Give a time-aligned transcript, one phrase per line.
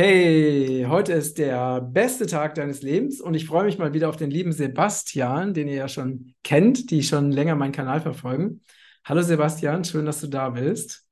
[0.00, 4.14] Hey, heute ist der beste Tag deines Lebens und ich freue mich mal wieder auf
[4.14, 8.60] den lieben Sebastian, den ihr ja schon kennt, die schon länger meinen Kanal verfolgen.
[9.04, 11.04] Hallo Sebastian, schön, dass du da bist.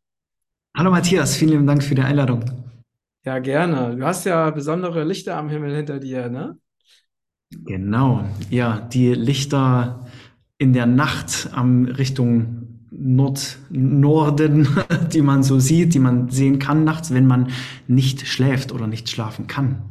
[0.77, 2.45] Hallo Matthias, vielen lieben Dank für die Einladung.
[3.25, 3.97] Ja, gerne.
[3.97, 6.57] Du hast ja besondere Lichter am Himmel hinter dir, ne?
[7.51, 10.07] Genau, ja, die Lichter
[10.59, 12.66] in der Nacht am Richtung
[12.99, 14.69] Nord Norden,
[15.13, 17.51] die man so sieht, die man sehen kann nachts, wenn man
[17.87, 19.83] nicht schläft oder nicht schlafen kann.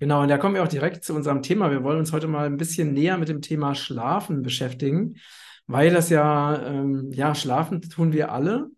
[0.00, 1.70] Genau, und da kommen wir auch direkt zu unserem Thema.
[1.70, 5.16] Wir wollen uns heute mal ein bisschen näher mit dem Thema Schlafen beschäftigen,
[5.66, 8.68] weil das ja, ähm, ja, schlafen tun wir alle.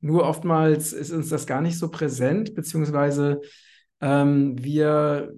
[0.00, 3.40] Nur oftmals ist uns das gar nicht so präsent, beziehungsweise
[4.00, 5.32] ähm, wir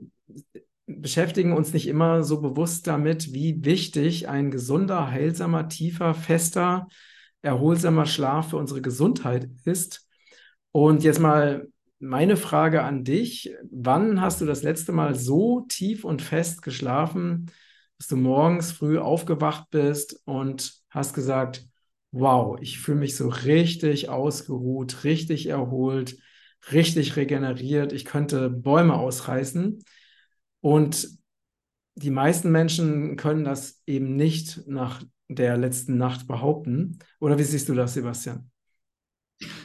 [0.87, 6.89] beschäftigen uns nicht immer so bewusst damit, wie wichtig ein gesunder, heilsamer, tiefer, fester,
[7.47, 10.07] erholsamer Schlaf für unsere Gesundheit ist.
[10.73, 11.69] Und jetzt mal
[11.99, 13.55] meine Frage an dich.
[13.71, 17.51] Wann hast du das letzte Mal so tief und fest geschlafen,
[17.99, 21.67] dass du morgens früh aufgewacht bist und hast gesagt,
[22.11, 26.19] wow, ich fühle mich so richtig ausgeruht, richtig erholt,
[26.73, 29.83] richtig regeneriert, ich könnte Bäume ausreißen.
[30.61, 31.09] Und
[31.95, 36.99] die meisten Menschen können das eben nicht nach der letzten Nacht behaupten.
[37.21, 38.51] Oder wie siehst du das, Sebastian?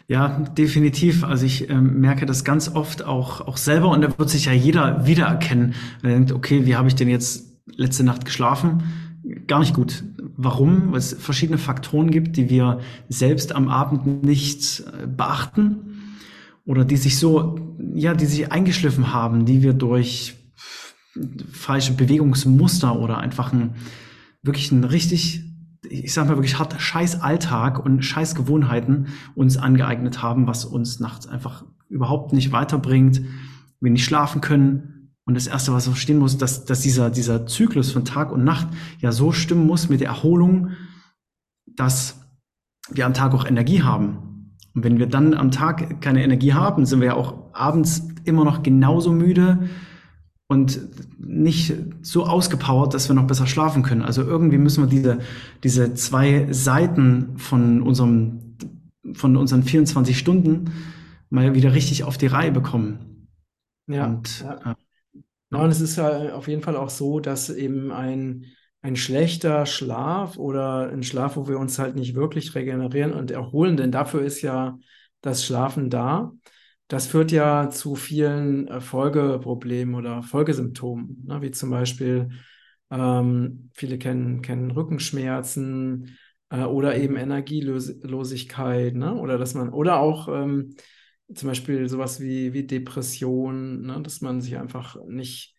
[0.07, 1.23] Ja, definitiv.
[1.23, 4.51] Also ich ähm, merke das ganz oft auch, auch selber und da wird sich ja
[4.51, 5.73] jeder wiedererkennen.
[6.03, 8.83] Er denkt, okay, wie habe ich denn jetzt letzte Nacht geschlafen?
[9.47, 10.03] Gar nicht gut.
[10.35, 10.91] Warum?
[10.91, 16.17] Weil es verschiedene Faktoren gibt, die wir selbst am Abend nicht äh, beachten
[16.65, 20.35] oder die sich so, ja, die sich eingeschliffen haben, die wir durch
[21.51, 23.75] falsche Bewegungsmuster oder einfach ein,
[24.41, 25.43] wirklich ein richtig,
[25.91, 30.99] ich sag mal wirklich hart scheiß Alltag und scheiß Gewohnheiten uns angeeignet haben, was uns
[30.99, 33.21] nachts einfach überhaupt nicht weiterbringt,
[33.81, 35.11] wir nicht schlafen können.
[35.25, 38.43] Und das Erste, was man verstehen muss, dass, dass dieser, dieser Zyklus von Tag und
[38.43, 38.67] Nacht
[38.99, 40.71] ja so stimmen muss mit der Erholung,
[41.65, 42.21] dass
[42.89, 44.55] wir am Tag auch Energie haben.
[44.73, 48.45] Und wenn wir dann am Tag keine Energie haben, sind wir ja auch abends immer
[48.45, 49.69] noch genauso müde,
[50.51, 50.81] und
[51.17, 54.01] nicht so ausgepowert, dass wir noch besser schlafen können.
[54.01, 55.19] Also irgendwie müssen wir diese,
[55.63, 58.57] diese zwei Seiten von unserem,
[59.13, 60.73] von unseren 24 Stunden
[61.29, 63.29] mal wieder richtig auf die Reihe bekommen.
[63.87, 64.71] Ja, und, ja.
[64.71, 64.75] Äh,
[65.53, 68.47] ja, und es ist ja auf jeden Fall auch so, dass eben ein,
[68.81, 73.77] ein schlechter Schlaf oder ein Schlaf, wo wir uns halt nicht wirklich regenerieren und erholen,
[73.77, 74.77] denn dafür ist ja
[75.21, 76.33] das Schlafen da,
[76.91, 81.41] das führt ja zu vielen äh, Folgeproblemen oder Folgesymptomen, ne?
[81.41, 82.31] wie zum Beispiel
[82.89, 86.17] ähm, viele kennen, kennen Rückenschmerzen
[86.49, 89.15] äh, oder eben Energielosigkeit, ne?
[89.15, 90.75] oder dass man, oder auch ähm,
[91.33, 94.01] zum Beispiel sowas wie, wie Depression, ne?
[94.01, 95.55] dass man sich einfach nicht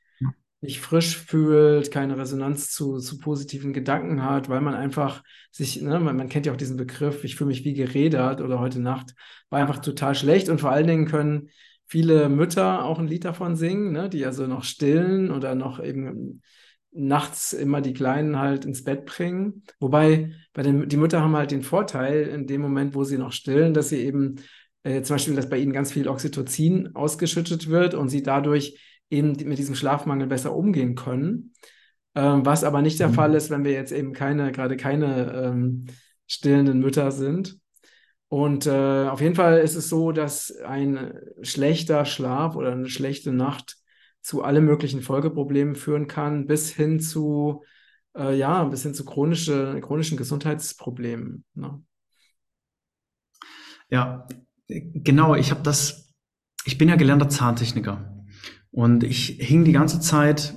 [0.63, 5.99] nicht frisch fühlt, keine Resonanz zu, zu positiven Gedanken hat, weil man einfach sich, ne,
[5.99, 9.15] man, man kennt ja auch diesen Begriff, ich fühle mich wie gerädert oder heute Nacht,
[9.51, 11.51] war einfach total schlecht und vor allen Dingen können
[11.87, 16.43] viele Mütter auch ein Lied davon singen, ne, die also noch stillen oder noch eben
[16.93, 19.65] nachts immer die Kleinen halt ins Bett bringen.
[19.81, 23.33] Wobei bei den, die Mütter haben halt den Vorteil in dem Moment, wo sie noch
[23.33, 24.37] stillen, dass sie eben
[24.85, 28.79] äh, zum Beispiel, dass bei ihnen ganz viel Oxytocin ausgeschüttet wird und sie dadurch
[29.13, 31.53] eben mit diesem Schlafmangel besser umgehen können.
[32.15, 33.15] Ähm, was aber nicht der mhm.
[33.15, 35.87] Fall ist, wenn wir jetzt eben keine, gerade keine ähm,
[36.27, 37.59] stillenden Mütter sind.
[38.29, 41.13] Und äh, auf jeden Fall ist es so, dass ein
[41.43, 43.77] schlechter Schlaf oder eine schlechte Nacht
[44.23, 47.63] zu allen möglichen Folgeproblemen führen kann, bis hin zu,
[48.17, 51.45] äh, ja, bis hin zu chronische, chronischen Gesundheitsproblemen.
[51.55, 51.83] Ne?
[53.91, 54.27] Ja,
[54.69, 55.35] genau.
[55.35, 56.15] Ich habe das,
[56.65, 58.22] ich bin ja gelernter Zahntechniker.
[58.73, 60.55] Und ich hing die ganze Zeit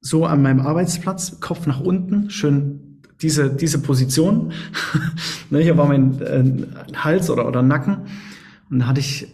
[0.00, 4.52] so an meinem Arbeitsplatz, Kopf nach unten, schön diese, diese Position.
[5.50, 8.06] ne, hier war mein äh, Hals oder, oder Nacken.
[8.70, 9.26] Und da hatte ich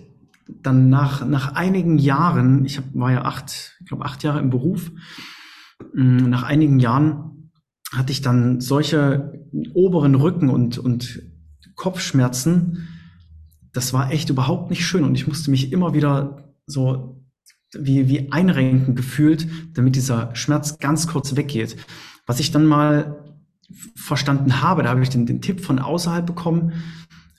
[0.48, 4.50] dann nach, nach einigen Jahren, ich hab, war ja acht, ich glaube acht Jahre im
[4.50, 4.90] Beruf,
[5.94, 7.50] mm, nach einigen Jahren
[7.92, 11.22] hatte ich dann solche oberen Rücken und, und
[11.74, 12.88] Kopfschmerzen.
[13.72, 17.15] Das war echt überhaupt nicht schön und ich musste mich immer wieder so
[17.72, 21.76] wie, wie einrenken gefühlt, damit dieser Schmerz ganz kurz weggeht.
[22.26, 23.24] Was ich dann mal
[23.94, 26.72] verstanden habe, da habe ich den, den Tipp von außerhalb bekommen,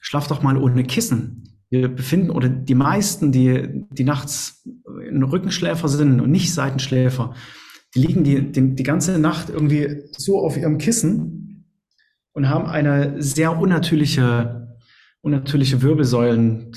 [0.02, 1.44] schlaf doch mal ohne Kissen.
[1.70, 7.34] Wir befinden, oder die meisten, die, die nachts Rückenschläfer sind und nicht Seitenschläfer,
[7.96, 11.66] die liegen die, die, die ganze Nacht irgendwie so auf ihrem Kissen
[12.34, 14.78] und haben eine sehr unnatürliche,
[15.22, 16.72] unnatürliche Wirbelsäulen,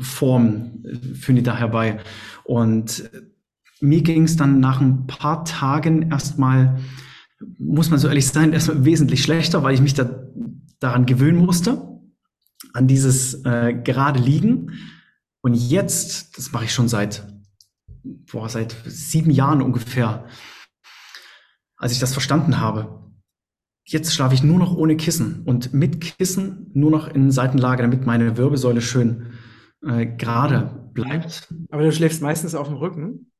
[0.00, 2.00] Form führen die da herbei.
[2.44, 3.10] Und
[3.80, 6.78] mir ging es dann nach ein paar Tagen erstmal,
[7.58, 10.10] muss man so ehrlich sein, erstmal wesentlich schlechter, weil ich mich da,
[10.78, 12.00] daran gewöhnen musste,
[12.72, 14.72] an dieses äh, gerade Liegen.
[15.40, 17.26] Und jetzt, das mache ich schon seit,
[18.04, 20.26] boah, seit sieben Jahren ungefähr,
[21.76, 23.00] als ich das verstanden habe.
[23.84, 28.06] Jetzt schlafe ich nur noch ohne Kissen und mit Kissen nur noch in Seitenlage, damit
[28.06, 29.32] meine Wirbelsäule schön
[29.86, 31.52] äh, gerade bleibt.
[31.70, 33.32] Aber du schläfst meistens auf dem Rücken?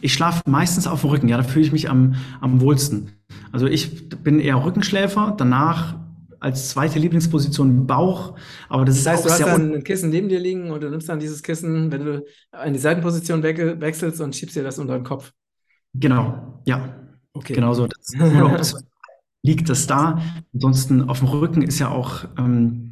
[0.00, 3.12] Ich schlafe meistens auf dem Rücken, ja, da fühle ich mich am, am wohlsten.
[3.52, 5.96] Also ich bin eher Rückenschläfer, danach
[6.40, 8.36] als zweite Lieblingsposition Bauch,
[8.68, 10.82] aber das, das heißt, ist auch du hast dann ein Kissen neben dir liegen und
[10.82, 12.24] du nimmst dann dieses Kissen, wenn du
[12.64, 15.32] in die Seitenposition we wechselst und schiebst dir das unter den Kopf.
[15.94, 17.08] Genau, ja.
[17.32, 17.54] Okay.
[17.54, 17.88] Genau so.
[18.18, 18.74] Das,
[19.42, 20.20] liegt das da.
[20.52, 22.87] Ansonsten auf dem Rücken ist ja auch ähm,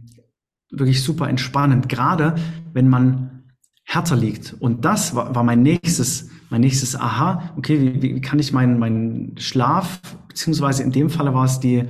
[0.71, 2.35] wirklich super entspannend, gerade
[2.73, 3.45] wenn man
[3.85, 4.55] härter liegt.
[4.59, 7.53] Und das war, war mein nächstes, mein nächstes Aha.
[7.57, 11.85] Okay, wie, wie kann ich meinen, meinen Schlaf, beziehungsweise in dem Falle war es die,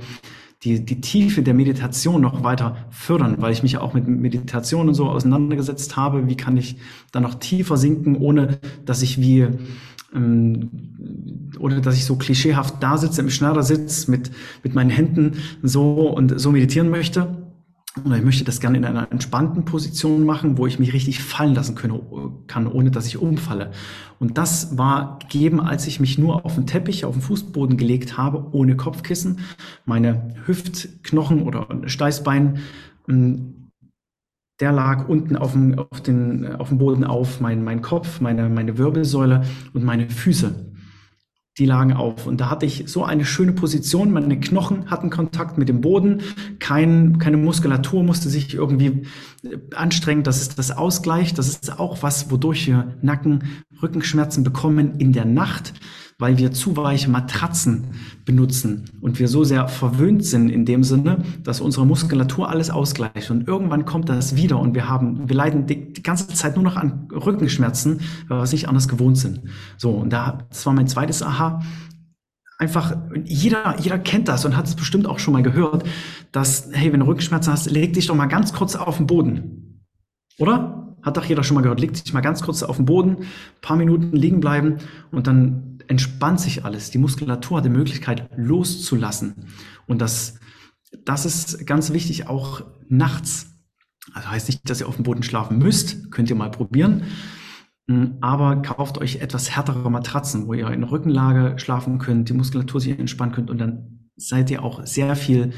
[0.63, 4.93] die, die Tiefe der Meditation noch weiter fördern, weil ich mich auch mit Meditation und
[4.93, 6.27] so auseinandergesetzt habe.
[6.27, 6.77] Wie kann ich
[7.11, 9.47] da noch tiefer sinken, ohne dass ich wie
[10.15, 10.69] ähm,
[11.59, 14.31] ohne dass ich so klischeehaft da sitze, im Schneidersitz mit,
[14.63, 15.33] mit meinen Händen
[15.63, 17.46] so und so meditieren möchte.
[18.05, 21.55] Oder ich möchte das gerne in einer entspannten Position machen, wo ich mich richtig fallen
[21.55, 21.99] lassen können,
[22.47, 23.71] kann, ohne dass ich umfalle.
[24.19, 28.17] Und das war gegeben, als ich mich nur auf den Teppich, auf den Fußboden gelegt
[28.17, 29.39] habe, ohne Kopfkissen.
[29.85, 32.59] Meine Hüftknochen oder Steißbein
[33.07, 33.53] ähm,
[34.59, 38.49] der lag unten auf dem, auf den, auf dem Boden auf, mein, mein Kopf, meine,
[38.49, 39.43] meine Wirbelsäule
[39.73, 40.73] und meine Füße.
[41.57, 42.27] Die lagen auf.
[42.27, 44.11] Und da hatte ich so eine schöne Position.
[44.11, 46.21] Meine Knochen hatten Kontakt mit dem Boden.
[46.59, 49.07] Kein, keine Muskulatur musste sich irgendwie
[49.73, 51.37] anstrengen, dass es das ausgleicht.
[51.37, 55.73] Das ist auch was, wodurch wir Nacken, Rückenschmerzen bekommen in der Nacht
[56.19, 57.87] weil wir zu weiche Matratzen
[58.25, 63.29] benutzen und wir so sehr verwöhnt sind in dem Sinne, dass unsere Muskulatur alles ausgleicht
[63.29, 66.63] und irgendwann kommt das wieder und wir haben, wir leiden die, die ganze Zeit nur
[66.63, 69.41] noch an Rückenschmerzen, weil wir es nicht anders gewohnt sind.
[69.77, 71.61] So, und da, das war mein zweites Aha.
[72.57, 75.83] Einfach, jeder, jeder kennt das und hat es bestimmt auch schon mal gehört,
[76.31, 79.83] dass, hey, wenn du Rückenschmerzen hast, leg dich doch mal ganz kurz auf den Boden.
[80.39, 80.86] Oder?
[81.07, 81.79] Hat doch jeder schon mal gehört.
[81.79, 83.19] Leg dich mal ganz kurz auf den Boden,
[83.61, 86.91] paar Minuten liegen bleiben und dann entspannt sich alles.
[86.91, 89.45] Die Muskulatur hat die Möglichkeit loszulassen.
[89.85, 90.37] Und das,
[91.05, 93.55] das ist ganz wichtig auch nachts.
[94.13, 96.11] Also heißt nicht, dass ihr auf dem Boden schlafen müsst.
[96.11, 97.03] Könnt ihr mal probieren.
[97.87, 102.81] Hm, aber kauft euch etwas härtere Matratzen, wo ihr in Rückenlage schlafen könnt, die Muskulatur
[102.81, 105.53] sich entspannen könnt und dann seid ihr auch sehr viel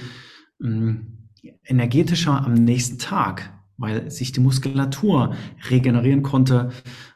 [0.61, 1.31] hm,
[1.65, 5.33] energetischer am nächsten Tag weil sich die Muskulatur
[5.69, 6.69] regenerieren konnte,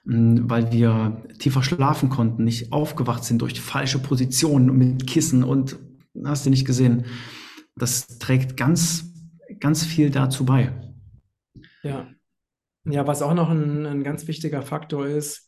[0.06, 5.78] hm, weil wir tiefer schlafen konnten, nicht aufgewacht sind durch falsche Positionen mit Kissen und
[6.24, 7.06] hast du nicht gesehen.
[7.76, 9.12] Das trägt ganz,
[9.60, 10.72] ganz viel dazu bei.
[11.84, 12.08] Ja.
[12.86, 15.48] Ja, was auch noch ein, ein ganz wichtiger Faktor ist,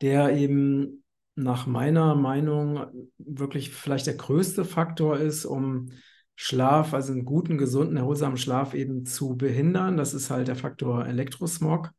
[0.00, 1.04] der eben
[1.34, 2.86] nach meiner Meinung
[3.18, 5.90] wirklich vielleicht der größte Faktor ist, um
[6.36, 9.96] Schlaf, also einen guten, gesunden, erholsamen Schlaf eben zu behindern.
[9.96, 11.90] Das ist halt der Faktor Elektrosmog.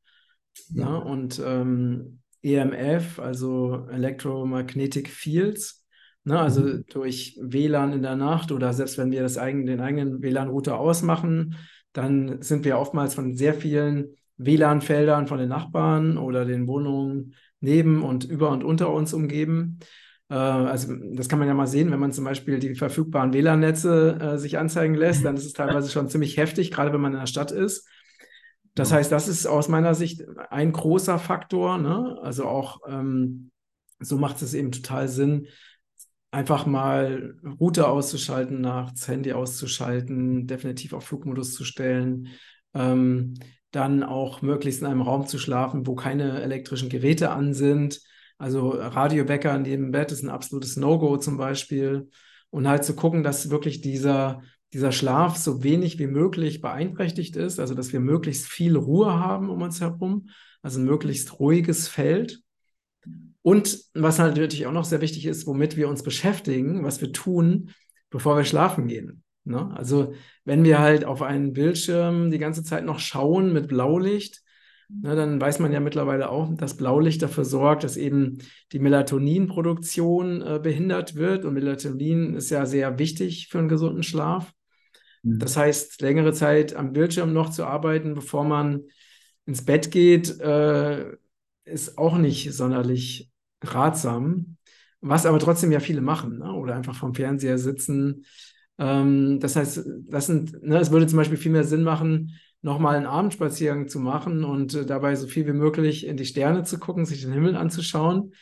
[0.70, 0.92] Ja.
[0.92, 1.04] Ne?
[1.04, 5.84] Und ähm, EMF, also Electromagnetic Fields,
[6.24, 6.40] ne?
[6.40, 6.86] also mhm.
[6.90, 11.56] durch WLAN in der Nacht oder selbst wenn wir das eigen, den eigenen WLAN-Router ausmachen,
[11.94, 18.04] dann sind wir oftmals von sehr vielen WLAN-Feldern von den Nachbarn oder den Wohnungen neben
[18.04, 19.80] und über und unter uns umgeben.
[20.30, 24.20] Äh, also das kann man ja mal sehen, wenn man zum Beispiel die verfügbaren WLAN-Netze
[24.20, 27.20] äh, sich anzeigen lässt, dann ist es teilweise schon ziemlich heftig, gerade wenn man in
[27.20, 27.88] der Stadt ist.
[28.76, 31.80] Das heißt, das ist aus meiner Sicht ein großer Faktor.
[31.80, 32.20] Ne?
[32.22, 33.50] Also auch ähm,
[34.00, 35.48] so macht es eben total Sinn,
[36.32, 42.28] einfach mal Router auszuschalten nachts, Handy auszuschalten, definitiv auf Flugmodus zu stellen.
[42.74, 43.36] Ähm,
[43.72, 48.02] dann auch möglichst in einem Raum zu schlafen, wo keine elektrischen Geräte an sind.
[48.38, 52.10] Also Radiowecker in dem Bett ist ein absolutes No-Go zum Beispiel.
[52.50, 54.42] Und halt zu gucken, dass wirklich dieser,
[54.74, 59.50] dieser Schlaf so wenig wie möglich beeinträchtigt ist, also dass wir möglichst viel Ruhe haben
[59.50, 60.30] um uns herum,
[60.62, 62.42] also möglichst ruhiges Feld.
[63.42, 67.12] Und was halt natürlich auch noch sehr wichtig ist, womit wir uns beschäftigen, was wir
[67.12, 67.72] tun,
[68.10, 69.24] bevor wir schlafen gehen.
[69.46, 69.72] Ne?
[69.76, 70.14] Also
[70.44, 74.42] wenn wir halt auf einen Bildschirm die ganze Zeit noch schauen mit Blaulicht,
[74.90, 78.38] na, dann weiß man ja mittlerweile auch, dass Blaulicht dafür sorgt, dass eben
[78.72, 81.44] die Melatoninproduktion äh, behindert wird.
[81.44, 84.54] Und Melatonin ist ja sehr wichtig für einen gesunden Schlaf.
[85.24, 85.40] Mhm.
[85.40, 88.84] Das heißt, längere Zeit am Bildschirm noch zu arbeiten, bevor man
[89.46, 91.06] ins Bett geht, äh,
[91.66, 93.30] ist auch nicht sonderlich
[93.62, 94.58] ratsam.
[95.02, 96.54] Was aber trotzdem ja viele machen, ne?
[96.54, 98.26] oder einfach vom Fernseher sitzen.
[98.78, 102.96] Ähm, das heißt, das sind, ne, es würde zum Beispiel viel mehr Sinn machen, nochmal
[102.96, 106.80] einen Abendspaziergang zu machen und äh, dabei so viel wie möglich in die Sterne zu
[106.80, 108.34] gucken, sich den Himmel anzuschauen.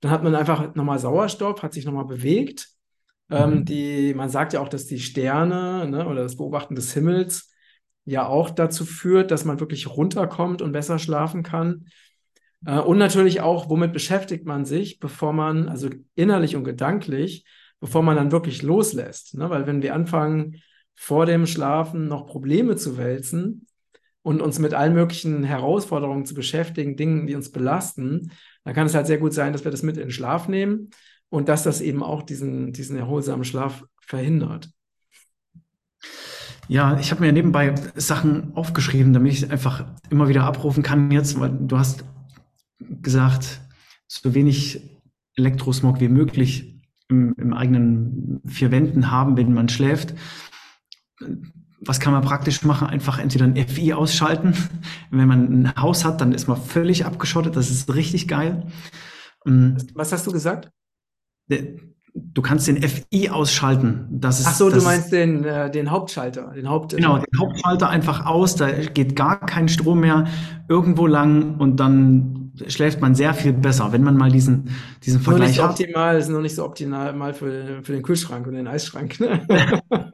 [0.00, 2.68] Dann hat man einfach nochmal Sauerstoff, hat sich nochmal bewegt.
[3.30, 3.64] Ähm, mhm.
[3.66, 7.52] die, man sagt ja auch, dass die Sterne ne, oder das Beobachten des Himmels
[8.06, 11.88] ja auch dazu führt, dass man wirklich runterkommt und besser schlafen kann.
[12.64, 17.44] Äh, und natürlich auch, womit beschäftigt man sich, bevor man, also innerlich und gedanklich,
[17.80, 19.36] bevor man dann wirklich loslässt.
[19.36, 19.50] Ne?
[19.50, 20.62] Weil wenn wir anfangen,
[20.98, 23.66] vor dem Schlafen noch Probleme zu wälzen
[24.22, 28.32] und uns mit allen möglichen Herausforderungen zu beschäftigen, Dingen, die uns belasten,
[28.64, 30.90] dann kann es halt sehr gut sein, dass wir das mit in den Schlaf nehmen
[31.30, 34.70] und dass das eben auch diesen, diesen erholsamen Schlaf verhindert.
[36.66, 41.38] Ja, ich habe mir nebenbei Sachen aufgeschrieben, damit ich einfach immer wieder abrufen kann jetzt,
[41.38, 42.04] weil du hast
[42.80, 43.60] gesagt,
[44.08, 45.00] so wenig
[45.36, 50.14] Elektrosmog wie möglich im, im eigenen vier Wänden haben, wenn man schläft.
[51.80, 52.88] Was kann man praktisch machen?
[52.88, 54.54] Einfach entweder ein FI ausschalten.
[55.10, 57.56] Wenn man ein Haus hat, dann ist man völlig abgeschottet.
[57.56, 58.66] Das ist richtig geil.
[59.94, 60.70] Was hast du gesagt?
[62.14, 64.06] Du kannst den FI ausschalten.
[64.10, 66.52] Das ist, Ach so, du meinst den, äh, den Hauptschalter.
[66.54, 68.56] Den Haupt genau, den Hauptschalter einfach aus.
[68.56, 70.26] Da geht gar kein Strom mehr
[70.68, 74.70] irgendwo lang und dann schläft man sehr viel besser, wenn man mal diesen,
[75.04, 75.70] diesen Vergleich hat.
[75.70, 79.20] optimal, ist noch nicht so optimal mal für, für den Kühlschrank und den Eisschrank.
[79.20, 79.40] Ne?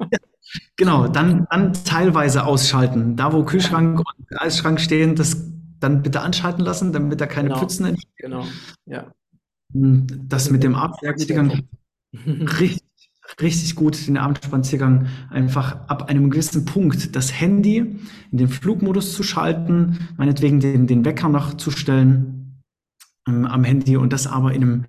[0.77, 3.17] genau, dann, dann teilweise ausschalten.
[3.17, 5.51] Da, wo Kühlschrank und Eisschrank stehen, das
[5.81, 7.61] dann bitte anschalten lassen, damit da keine genau.
[7.61, 8.13] Pfützen entstehen.
[8.17, 8.47] Genau,
[8.87, 9.13] ja.
[9.73, 11.65] Hm, das mit dem Abendspaziergang
[12.61, 17.79] richtig, richtig gut, den Abendspaziergang einfach ab einem gewissen Punkt das Handy
[18.31, 22.63] in den Flugmodus zu schalten, meinetwegen den, den Wecker noch zu stellen
[23.27, 24.85] ähm, am Handy und das aber in einem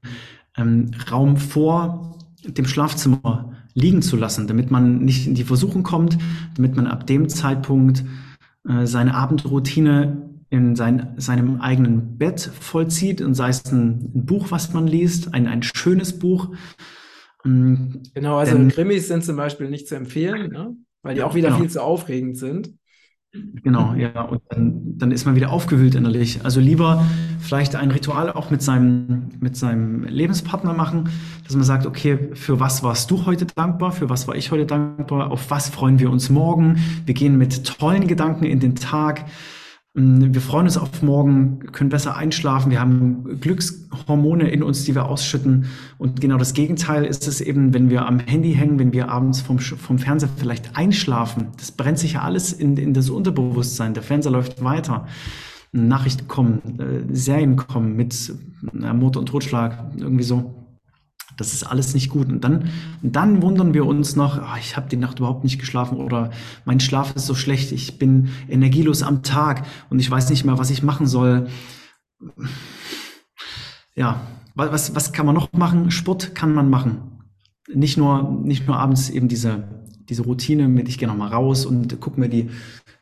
[0.58, 6.17] ähm, Raum vor dem Schlafzimmer liegen zu lassen, damit man nicht in die Versuchung kommt,
[6.55, 8.03] damit man ab dem Zeitpunkt
[8.67, 14.48] äh, seine Abendroutine in sein, seinem eigenen Bett vollzieht, und sei es ein, ein Buch,
[14.50, 16.55] was man liest, ein, ein schönes Buch.
[17.44, 20.75] Mm, genau, also Denn, Krimis sind zum Beispiel nicht zu empfehlen, ne?
[21.01, 21.60] weil die auch wieder genau.
[21.60, 22.74] viel zu aufregend sind.
[23.63, 26.39] Genau, ja, und dann, dann ist man wieder aufgewühlt innerlich.
[26.44, 27.04] Also lieber
[27.39, 31.10] vielleicht ein Ritual auch mit seinem, mit seinem Lebenspartner machen,
[31.44, 34.65] dass man sagt, okay, für was warst du heute dankbar, für was war ich heute
[34.65, 39.25] dankbar, auf was freuen wir uns morgen, wir gehen mit tollen Gedanken in den Tag,
[39.97, 42.69] wir freuen uns auf morgen, können besser einschlafen.
[42.69, 45.67] Wir haben Glückshormone in uns, die wir ausschütten.
[45.97, 49.39] Und genau das Gegenteil ist es eben, wenn wir am Handy hängen, wenn wir abends
[49.39, 51.47] vom, vom Fernseher vielleicht einschlafen.
[51.57, 53.93] Das brennt sich ja alles in, in das Unterbewusstsein.
[53.93, 55.07] Der Fernseher läuft weiter.
[55.71, 58.33] Nachrichten kommen, äh, Serien kommen mit
[58.73, 60.64] äh, Mord und Totschlag, irgendwie so.
[61.38, 62.30] Das ist alles nicht gut.
[62.30, 62.70] Und dann,
[63.01, 66.32] dann wundern wir uns noch, ach, ich habe die Nacht überhaupt nicht geschlafen oder
[66.65, 70.58] mein Schlaf ist so schlecht, ich bin energielos am Tag und ich weiß nicht mehr,
[70.58, 71.48] was ich machen soll.
[73.96, 74.22] Ja,
[74.56, 75.92] was, was kann man noch machen?
[75.92, 77.22] Sport kann man machen.
[77.74, 79.63] Nicht nur, nicht nur abends eben diese,
[80.08, 82.50] diese Routine mit, ich gehe nochmal raus und gucke mir die,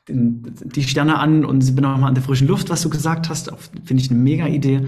[0.08, 3.52] die Sterne an und bin nochmal an der frischen Luft, was du gesagt hast.
[3.86, 4.88] Finde ich eine mega Idee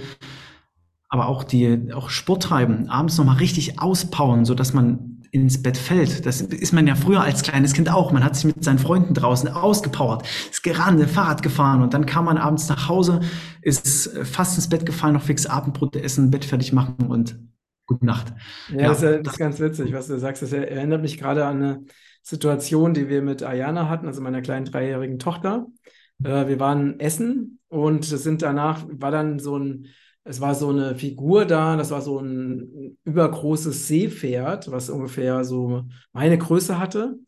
[1.16, 5.78] aber auch die, auch Sport treiben, abends nochmal richtig auspowern, so dass man ins Bett
[5.78, 6.26] fällt.
[6.26, 8.12] Das ist man ja früher als kleines Kind auch.
[8.12, 12.26] Man hat sich mit seinen Freunden draußen ausgepowert, ist gerannt, Fahrrad gefahren und dann kam
[12.26, 13.22] man abends nach Hause,
[13.62, 17.40] ist fast ins Bett gefallen, noch fix Abendbrot essen, Bett fertig machen und
[17.86, 18.34] gute Nacht.
[18.72, 20.42] Ja, ja das, ist, das ist ganz witzig, was du sagst.
[20.42, 21.86] Das erinnert mich gerade an eine
[22.24, 25.68] Situation, die wir mit Ayana hatten, also meiner kleinen dreijährigen Tochter.
[26.26, 29.88] Äh, wir waren essen und sind danach, war dann so ein
[30.28, 35.84] es war so eine Figur da, das war so ein übergroßes Seepferd, was ungefähr so
[36.14, 37.20] meine Größe hatte.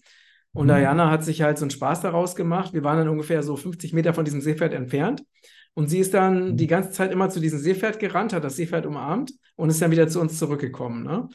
[0.51, 0.72] Und mhm.
[0.72, 2.74] Diana hat sich halt so einen Spaß daraus gemacht.
[2.74, 5.24] Wir waren dann ungefähr so 50 Meter von diesem Seepferd entfernt.
[5.75, 6.58] Und sie ist dann mhm.
[6.58, 9.92] die ganze Zeit immer zu diesem Seepferd gerannt, hat das Seepferd umarmt und ist dann
[9.92, 11.04] wieder zu uns zurückgekommen.
[11.04, 11.30] Ne?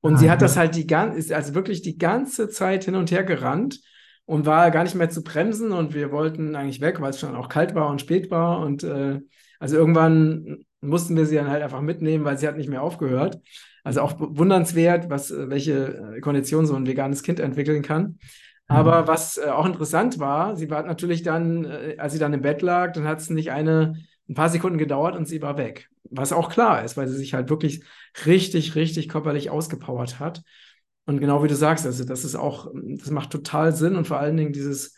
[0.00, 0.46] Und ah, sie hat ja.
[0.46, 3.80] das halt die ganze, ist also wirklich die ganze Zeit hin und her gerannt
[4.24, 5.72] und war gar nicht mehr zu bremsen.
[5.72, 8.60] Und wir wollten eigentlich weg, weil es schon auch kalt war und spät war.
[8.60, 9.18] Und äh,
[9.58, 13.40] also irgendwann mussten wir sie dann halt einfach mitnehmen, weil sie hat nicht mehr aufgehört.
[13.84, 18.18] Also auch wundernswert, was, äh, welche äh, Kondition so ein veganes Kind entwickeln kann.
[18.66, 19.06] Aber mhm.
[19.08, 21.66] was äh, auch interessant war, sie war natürlich dann,
[21.96, 23.94] als sie dann im Bett lag, dann hat es nicht eine,
[24.28, 25.88] ein paar Sekunden gedauert und sie war weg.
[26.10, 27.82] Was auch klar ist, weil sie sich halt wirklich
[28.26, 30.42] richtig, richtig körperlich ausgepowert hat.
[31.06, 34.18] Und genau wie du sagst, also das ist auch, das macht total Sinn und vor
[34.18, 34.94] allen Dingen dieses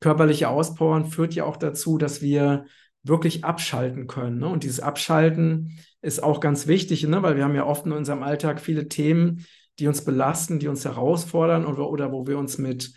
[0.00, 2.66] körperliche Auspowern führt ja auch dazu, dass wir
[3.08, 4.38] wirklich abschalten können.
[4.38, 4.48] Ne?
[4.48, 7.22] Und dieses Abschalten ist auch ganz wichtig, ne?
[7.22, 9.44] weil wir haben ja oft in unserem Alltag viele Themen,
[9.78, 12.92] die uns belasten, die uns herausfordern oder, oder wo wir uns mit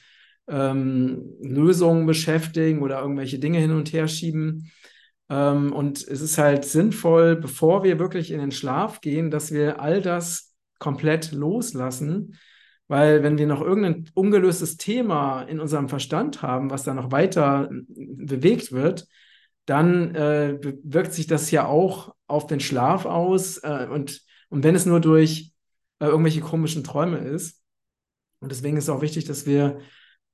[0.47, 4.71] ähm, Lösungen beschäftigen oder irgendwelche Dinge hin und her schieben.
[5.29, 9.79] Ähm, und es ist halt sinnvoll, bevor wir wirklich in den Schlaf gehen, dass wir
[9.79, 12.37] all das komplett loslassen.
[12.87, 17.69] Weil wenn wir noch irgendein ungelöstes Thema in unserem Verstand haben, was dann noch weiter
[17.87, 19.07] bewegt wird,
[19.71, 23.57] dann äh, wirkt sich das ja auch auf den Schlaf aus.
[23.59, 25.53] Äh, und, und wenn es nur durch
[25.99, 27.63] äh, irgendwelche komischen Träume ist.
[28.41, 29.79] Und deswegen ist es auch wichtig, dass wir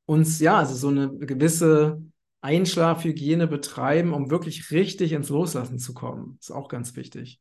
[0.08, 2.02] uns, ja, also so eine gewisse
[2.42, 6.38] Einschlafhygiene betreiben, um wirklich richtig ins Loslassen zu kommen.
[6.40, 7.40] Ist auch ganz wichtig.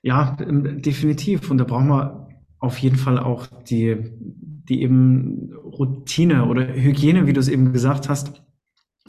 [0.00, 1.50] Ja, ähm, definitiv.
[1.50, 2.28] Und da brauchen wir
[2.60, 8.08] auf jeden Fall auch die, die eben Routine oder Hygiene, wie du es eben gesagt
[8.08, 8.42] hast.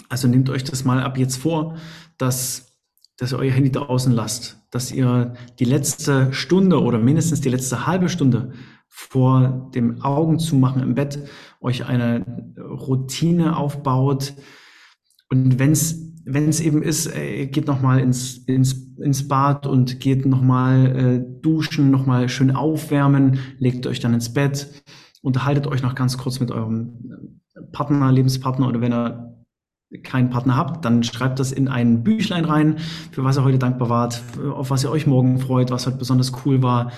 [0.08, 1.78] Also nehmt euch das mal ab jetzt vor,
[2.18, 2.78] dass,
[3.18, 7.86] dass ihr euer Handy draußen lasst, dass ihr die letzte Stunde oder mindestens die letzte
[7.86, 8.54] halbe Stunde
[8.88, 11.20] vor dem Augen zu machen im Bett
[11.62, 12.26] euch eine
[12.58, 14.34] Routine aufbaut.
[15.30, 19.66] Und wenn es wenn es eben ist, ey, geht noch mal ins, ins, ins Bad
[19.66, 24.84] und geht noch mal äh, duschen, noch mal schön aufwärmen, legt euch dann ins Bett,
[25.22, 27.40] unterhaltet euch noch ganz kurz mit eurem
[27.72, 29.29] Partner, Lebenspartner oder wenn ihr
[30.04, 32.78] keinen Partner habt, dann schreibt das in ein Büchlein rein,
[33.12, 36.32] für was ihr heute dankbar wart, auf was ihr euch morgen freut, was heute besonders
[36.46, 36.92] cool war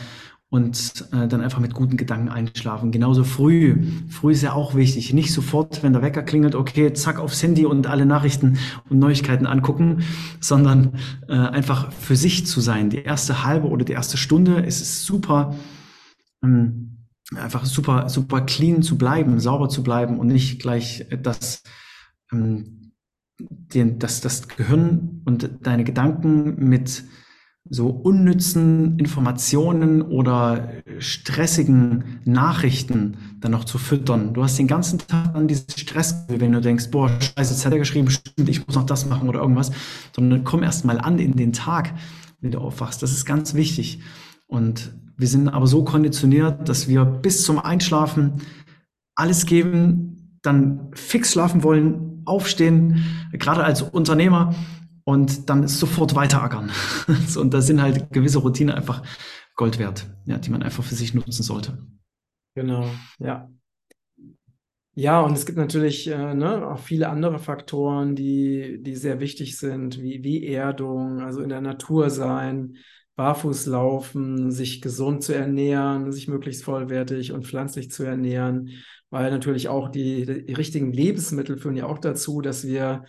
[0.51, 2.91] und äh, dann einfach mit guten Gedanken einschlafen.
[2.91, 3.87] Genauso früh.
[4.09, 5.13] Früh ist ja auch wichtig.
[5.13, 8.57] Nicht sofort, wenn der Wecker klingelt, okay, zack aufs Handy und alle Nachrichten
[8.89, 10.03] und Neuigkeiten angucken,
[10.41, 10.95] sondern
[11.29, 12.89] äh, einfach für sich zu sein.
[12.89, 15.55] Die erste halbe oder die erste Stunde ist es super,
[16.43, 21.63] ähm, einfach super, super clean zu bleiben, sauber zu bleiben und nicht gleich das,
[22.33, 22.80] ähm,
[23.73, 27.03] den, das, das Gehirn und deine Gedanken mit
[27.69, 34.33] so unnützen Informationen oder stressigen Nachrichten dann noch zu füttern.
[34.33, 37.71] Du hast den ganzen Tag an dieses Stress, wenn du denkst, boah, scheiße, jetzt hat
[37.71, 39.71] er geschrieben, stimmt, ich muss noch das machen oder irgendwas,
[40.13, 41.93] sondern komm erst mal an in den Tag,
[42.41, 43.01] wenn du aufwachst.
[43.03, 44.01] Das ist ganz wichtig.
[44.47, 48.33] Und wir sind aber so konditioniert, dass wir bis zum Einschlafen
[49.15, 54.55] alles geben, dann fix schlafen wollen, aufstehen, gerade als Unternehmer
[55.03, 56.71] und dann sofort weiterackern.
[57.37, 59.03] und da sind halt gewisse Routinen einfach
[59.55, 61.77] Gold wert, ja, die man einfach für sich nutzen sollte.
[62.55, 62.89] Genau,
[63.19, 63.49] ja.
[64.93, 69.57] Ja, und es gibt natürlich äh, ne, auch viele andere Faktoren, die, die sehr wichtig
[69.57, 72.75] sind, wie, wie Erdung, also in der Natur sein,
[73.15, 78.71] barfuß laufen, sich gesund zu ernähren, sich möglichst vollwertig und pflanzlich zu ernähren,
[79.11, 83.03] weil natürlich auch die, die richtigen Lebensmittel führen ja auch dazu, dass wir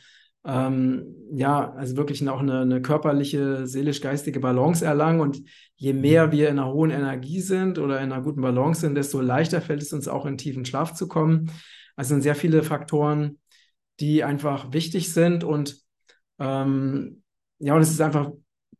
[0.44, 5.20] ähm, ja, also wirklich auch eine, eine körperliche, seelisch-geistige Balance erlangen.
[5.20, 5.40] Und
[5.76, 6.32] je mehr mhm.
[6.32, 9.82] wir in einer hohen Energie sind oder in einer guten Balance sind, desto leichter fällt
[9.82, 11.50] es uns auch in tiefen Schlaf zu kommen.
[11.96, 13.38] Also sind sehr viele Faktoren,
[14.00, 15.44] die einfach wichtig sind.
[15.44, 15.78] Und
[16.38, 17.22] ähm,
[17.58, 18.32] ja, und es ist einfach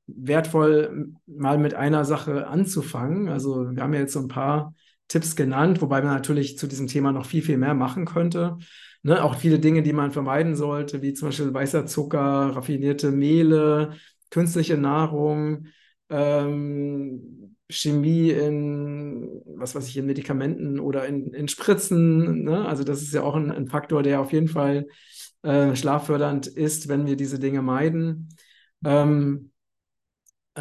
[0.09, 3.29] wertvoll, mal mit einer Sache anzufangen.
[3.29, 4.75] Also wir haben ja jetzt so ein paar
[5.09, 8.59] Tipps genannt, wobei man natürlich zu diesem Thema noch viel, viel mehr machen könnte.
[9.03, 13.95] Ne, auch viele Dinge, die man vermeiden sollte, wie zum Beispiel weißer Zucker, raffinierte Mehle,
[14.31, 15.67] künstliche Nahrung,
[16.09, 22.45] ähm, Chemie in, was weiß ich, in Medikamenten oder in, in Spritzen.
[22.45, 22.67] Ne?
[22.67, 24.87] Also das ist ja auch ein, ein Faktor, der auf jeden Fall
[25.43, 28.29] äh, schlaffördernd ist, wenn wir diese Dinge meiden.
[28.85, 29.52] Ähm, äh,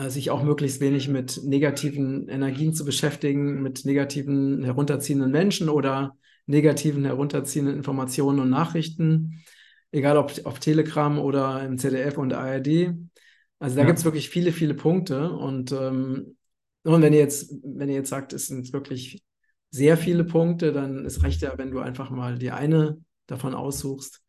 [0.10, 7.06] sich auch möglichst wenig mit negativen Energien zu beschäftigen, mit negativen herunterziehenden Menschen oder negativen,
[7.06, 9.44] herunterziehenden Informationen und Nachrichten,
[9.92, 12.94] egal ob auf Telegram oder im ZDF und ARD.
[13.60, 13.88] Also da ja.
[13.88, 15.32] gibt es wirklich viele, viele Punkte.
[15.32, 16.38] Und, ähm,
[16.84, 19.22] und wenn ihr jetzt, wenn ihr jetzt sagt, es sind wirklich
[19.70, 24.22] sehr viele Punkte, dann ist recht ja, wenn du einfach mal die eine davon aussuchst,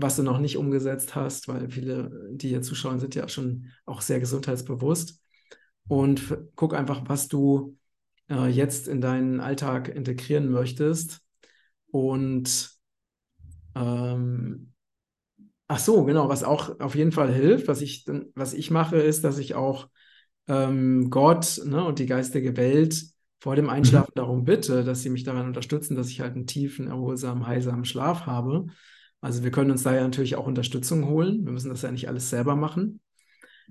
[0.00, 4.00] was du noch nicht umgesetzt hast, weil viele, die hier zuschauen, sind ja schon auch
[4.00, 5.20] sehr gesundheitsbewusst.
[5.88, 7.76] Und guck einfach, was du
[8.28, 11.20] äh, jetzt in deinen Alltag integrieren möchtest
[11.90, 12.70] und
[13.74, 14.72] ähm,
[15.68, 19.24] ach so, genau, was auch auf jeden Fall hilft, was ich, was ich mache, ist,
[19.24, 19.88] dass ich auch
[20.48, 23.04] ähm, Gott ne, und die geistige Welt
[23.40, 24.18] vor dem Einschlafen mhm.
[24.18, 28.26] darum bitte, dass sie mich daran unterstützen, dass ich halt einen tiefen, erholsamen, heilsamen Schlaf
[28.26, 28.66] habe.
[29.20, 31.44] Also wir können uns da ja natürlich auch Unterstützung holen.
[31.44, 33.00] Wir müssen das ja nicht alles selber machen.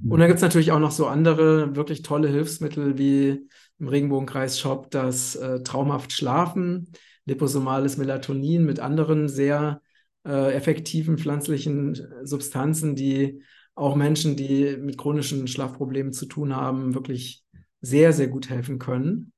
[0.01, 0.19] Und mhm.
[0.19, 3.47] dann gibt es natürlich auch noch so andere wirklich tolle Hilfsmittel wie
[3.79, 6.91] im Regenbogenkreis-Shop das äh, traumhaft Schlafen
[7.29, 9.81] liposomales Melatonin mit anderen sehr
[10.25, 13.43] äh, effektiven pflanzlichen Substanzen, die
[13.75, 17.45] auch Menschen, die mit chronischen Schlafproblemen zu tun haben, wirklich
[17.81, 19.31] sehr, sehr gut helfen können.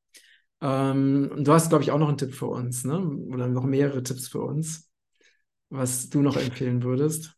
[0.62, 3.00] Ähm, und du hast, glaube ich, auch noch einen Tipp für uns, ne?
[3.30, 4.90] Oder noch mehrere Tipps für uns,
[5.72, 7.38] was du noch empfehlen würdest.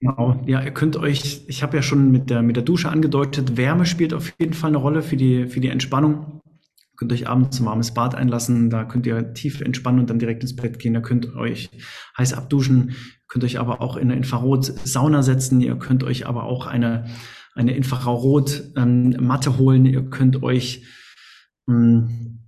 [0.00, 3.56] Genau, ja, ihr könnt euch, ich habe ja schon mit der, mit der Dusche angedeutet,
[3.56, 6.40] Wärme spielt auf jeden Fall eine Rolle für die, für die Entspannung.
[6.44, 10.18] Ihr könnt euch abends ein warmes Bad einlassen, da könnt ihr tief entspannen und dann
[10.18, 10.94] direkt ins Bett gehen.
[10.94, 11.70] Da könnt euch
[12.18, 12.94] heiß abduschen,
[13.28, 15.60] könnt euch aber auch in eine Infrarot-Sauna setzen.
[15.60, 17.06] Ihr könnt euch aber auch eine,
[17.54, 19.86] eine Infrarot-Matte ähm, holen.
[19.86, 20.84] Ihr könnt euch
[21.66, 22.43] mh, hm,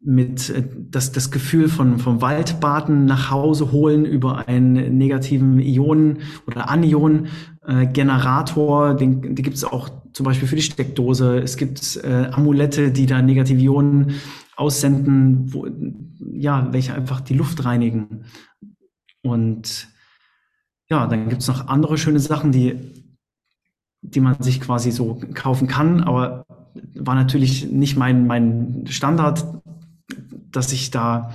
[0.00, 6.18] mit äh, das, das Gefühl von vom Waldbaden nach Hause holen über einen negativen Ionen-
[6.46, 8.94] oder Anion-Generator.
[8.94, 11.38] Den, den gibt es auch zum Beispiel für die Steckdose.
[11.38, 14.14] Es gibt äh, Amulette, die da negative Ionen
[14.56, 15.68] aussenden, wo,
[16.32, 18.24] ja, welche einfach die Luft reinigen.
[19.22, 19.88] Und
[20.88, 22.76] ja, dann gibt es noch andere schöne Sachen, die,
[24.00, 26.46] die man sich quasi so kaufen kann, aber
[26.94, 29.44] war natürlich nicht mein, mein Standard
[30.50, 31.32] dass ich da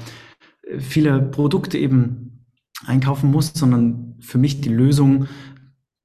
[0.64, 2.46] äh, viele Produkte eben
[2.86, 5.28] einkaufen muss, sondern für mich die Lösung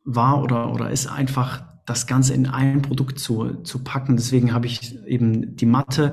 [0.04, 4.16] war oder, oder ist einfach das Ganze in ein Produkt zu, zu packen.
[4.16, 6.12] Deswegen habe ich eben die Matte,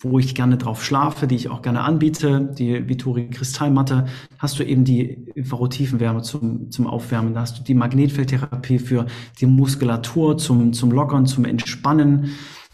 [0.00, 4.06] wo ich gerne drauf schlafe, die ich auch gerne anbiete, die Vituri Kristallmatte.
[4.38, 7.32] Hast du eben die Infrarotivenwärme zum, zum Aufwärmen.
[7.32, 9.06] Da hast du die Magnetfeldtherapie für
[9.40, 12.32] die Muskulatur zum, zum Lockern, zum Entspannen.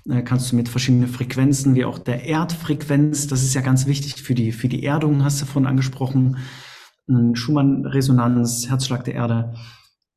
[0.08, 4.22] Äh, kannst du mit verschiedenen Frequenzen, wie auch der Erdfrequenz, das ist ja ganz wichtig
[4.22, 6.38] für die, für die Erdung, hast du vorhin angesprochen,
[7.06, 9.54] Schumann-Resonanz, Herzschlag der Erde,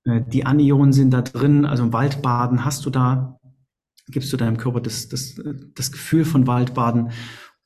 [0.05, 3.39] äh, die Anionen sind da drin, also im Waldbaden hast du da,
[4.07, 5.35] gibst du deinem Körper das, das,
[5.75, 7.11] das Gefühl von Waldbaden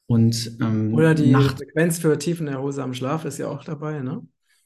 [0.07, 4.21] und ähm, Oder die Nacht Frequenz für tiefen erholsamen Schlaf ist ja auch dabei, ne?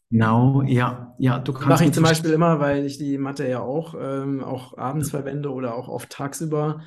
[0.09, 1.67] Genau, ja, ja, du kannst.
[1.67, 5.51] Mache ich zum Beispiel immer, weil ich die Matte ja auch, ähm, auch abends verwende
[5.51, 6.81] oder auch oft tagsüber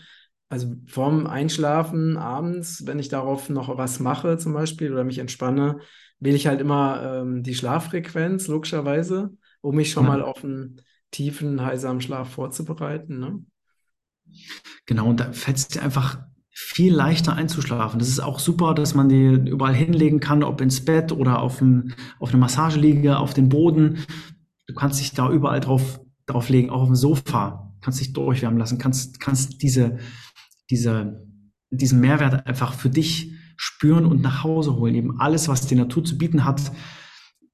[0.49, 5.79] also vorm Einschlafen abends, wenn ich darauf noch was mache zum Beispiel oder mich entspanne,
[6.21, 9.31] wähle ich halt immer ähm, die Schlaffrequenz, logischerweise,
[9.61, 10.11] um mich schon ja.
[10.11, 10.81] mal auf einen
[11.11, 13.19] tiefen, heilsamen Schlaf vorzubereiten.
[13.19, 13.45] Ne?
[14.87, 16.19] Genau, und da fällt es dir einfach
[16.51, 17.99] viel leichter einzuschlafen.
[17.99, 21.61] Das ist auch super, dass man die überall hinlegen kann, ob ins Bett oder auf,
[21.61, 24.05] ein, auf eine Massageliege, auf den Boden.
[24.67, 27.73] Du kannst dich da überall drauf, drauf legen, auch auf dem Sofa.
[27.81, 29.99] Kannst dich durchwärmen lassen, kannst, kannst diese,
[30.71, 31.27] diese,
[31.71, 34.95] diesen Mehrwert einfach für dich spüren und nach Hause holen.
[34.95, 36.73] Eben alles, was die Natur zu bieten hat.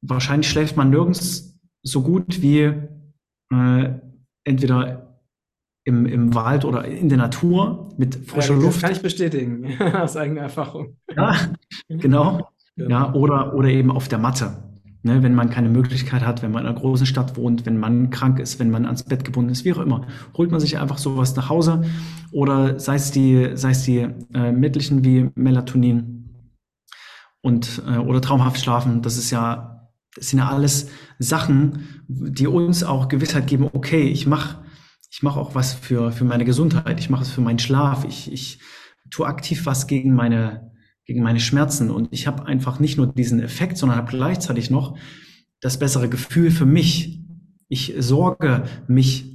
[0.03, 2.72] Wahrscheinlich schläft man nirgends so gut wie
[3.53, 3.92] äh,
[4.44, 5.20] entweder
[5.85, 8.77] im, im Wald oder in der Natur mit frischer ja, Luft.
[8.77, 10.96] Das kann ich bestätigen, aus eigener Erfahrung.
[11.14, 11.37] Ja,
[11.88, 12.50] genau.
[12.77, 12.90] genau.
[12.90, 14.74] Ja, oder, oder eben auf der Matte.
[15.07, 18.09] Ne, wenn man keine Möglichkeit hat, wenn man in einer großen Stadt wohnt, wenn man
[18.09, 20.97] krank ist, wenn man ans Bett gebunden ist, wie auch immer, holt man sich einfach
[20.97, 21.83] sowas nach Hause
[22.33, 26.49] oder sei es die, sei es die äh, Mittelchen wie Melatonin
[27.43, 29.03] und äh, oder traumhaft schlafen.
[29.03, 30.88] Das ist ja, das sind ja alles
[31.19, 33.69] Sachen, die uns auch Gewissheit geben.
[33.71, 34.64] Okay, ich mache,
[35.11, 36.99] ich mache auch was für für meine Gesundheit.
[36.99, 38.07] Ich mache es für meinen Schlaf.
[38.07, 38.59] Ich ich
[39.11, 40.73] tue aktiv was gegen meine
[41.05, 41.90] gegen meine Schmerzen.
[41.90, 44.97] Und ich habe einfach nicht nur diesen Effekt, sondern habe gleichzeitig noch
[45.61, 47.21] das bessere Gefühl für mich.
[47.69, 49.35] Ich sorge mich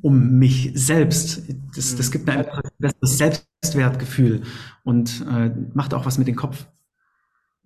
[0.00, 1.42] um mich selbst.
[1.74, 2.38] Das, das gibt mir mhm.
[2.38, 4.42] ein besseres Selbstwertgefühl
[4.84, 6.68] und äh, macht auch was mit dem Kopf.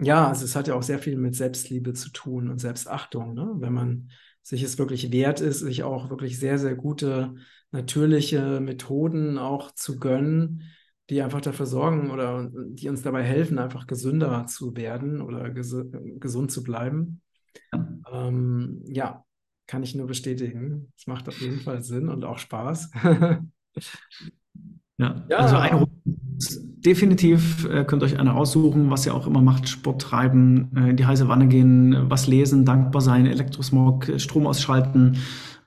[0.01, 3.53] Ja, also es hat ja auch sehr viel mit Selbstliebe zu tun und Selbstachtung, ne?
[3.57, 4.11] wenn man
[4.43, 7.35] sich es wirklich wert ist, sich auch wirklich sehr, sehr gute
[7.71, 10.65] natürliche Methoden auch zu gönnen,
[11.13, 15.77] die einfach dafür sorgen oder die uns dabei helfen, einfach gesünder zu werden oder ges
[16.19, 17.21] gesund zu bleiben.
[17.73, 17.87] Ja.
[18.11, 19.23] Ähm, ja,
[19.67, 20.91] kann ich nur bestätigen.
[20.97, 22.91] Es macht auf jeden Fall Sinn und auch Spaß.
[24.97, 25.87] ja, ja, also ein
[26.85, 30.97] definitiv äh, könnt euch eine aussuchen, was ihr auch immer macht, Sport treiben, äh, in
[30.97, 35.19] die heiße Wanne gehen, was lesen, dankbar sein, Elektrosmog, Strom ausschalten,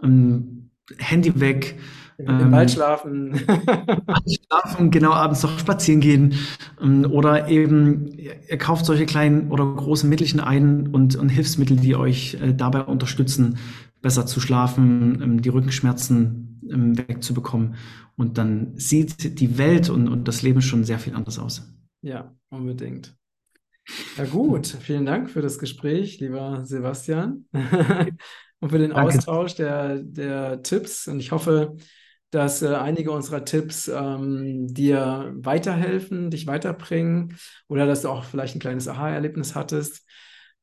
[0.03, 0.55] ähm,
[0.98, 1.78] Handy weg,
[2.17, 3.36] im ähm, Wald schlafen.
[4.48, 6.36] schlafen, genau, abends noch spazieren gehen.
[6.82, 11.95] Ähm, oder eben, ihr kauft solche kleinen oder großen Mittelchen ein und, und Hilfsmittel, die
[11.95, 13.58] euch äh, dabei unterstützen,
[14.02, 17.76] besser zu schlafen, ähm, die Rückenschmerzen ähm, wegzubekommen.
[18.15, 21.74] Und dann sieht die Welt und, und das Leben schon sehr viel anders aus.
[22.02, 23.15] Ja, unbedingt.
[24.17, 27.45] Ja gut, vielen Dank für das Gespräch, lieber Sebastian,
[28.60, 29.18] und für den Danke.
[29.18, 31.08] Austausch der, der Tipps.
[31.08, 31.76] Und ich hoffe,
[32.32, 37.38] dass äh, einige unserer Tipps ähm, dir weiterhelfen, dich weiterbringen
[37.68, 40.06] oder dass du auch vielleicht ein kleines Aha-Erlebnis hattest.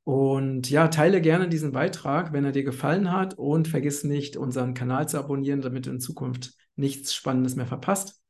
[0.05, 4.75] Und ja, teile gerne diesen Beitrag, wenn er dir gefallen hat und vergiss nicht, unseren
[4.75, 8.21] Kanal zu abonnieren, damit du in Zukunft nichts Spannendes mehr verpasst.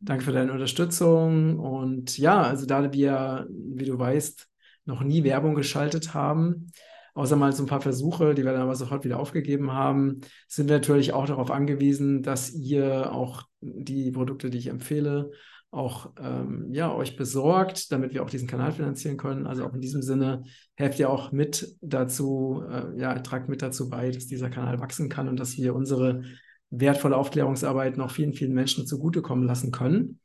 [0.00, 1.58] Danke für deine Unterstützung.
[1.58, 4.48] Und ja, also da wir, wie du weißt,
[4.84, 6.70] noch nie Werbung geschaltet haben,
[7.14, 10.68] außer mal so ein paar Versuche, die wir dann aber sofort wieder aufgegeben haben, sind
[10.68, 15.30] natürlich auch darauf angewiesen, dass ihr auch die Produkte, die ich empfehle,
[15.70, 19.46] auch ähm, ja, euch besorgt, damit wir auch diesen Kanal finanzieren können.
[19.46, 20.44] Also auch in diesem Sinne
[20.76, 25.08] helft ihr auch mit dazu, äh, ja, tragt mit dazu bei, dass dieser Kanal wachsen
[25.08, 26.22] kann und dass wir unsere
[26.70, 30.20] wertvolle Aufklärungsarbeit noch vielen, vielen Menschen zugutekommen lassen können.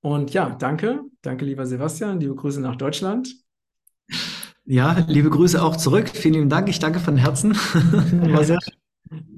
[0.00, 1.02] Und ja, danke.
[1.22, 2.20] Danke, lieber Sebastian.
[2.20, 3.34] Liebe Grüße nach Deutschland.
[4.70, 6.10] Ja, liebe Grüße auch zurück.
[6.10, 6.68] Vielen lieben Dank.
[6.68, 7.54] Ich danke von Herzen.
[7.54, 8.58] War sehr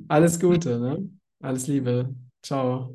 [0.09, 0.81] Alles Gute.
[0.81, 1.09] Ne?
[1.41, 2.13] Alles Liebe.
[2.43, 2.93] Ciao.